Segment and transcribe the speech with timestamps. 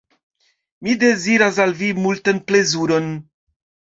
[0.85, 3.07] Mi deziras al vi multan plezuron.